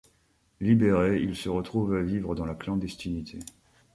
Libéré, 0.61 1.21
il 1.21 1.35
se 1.35 1.47
retrouve 1.47 1.93
à 1.95 2.01
vivre 2.01 2.33
dans 2.33 2.45
la 2.47 2.55
clandestinité. 2.55 3.37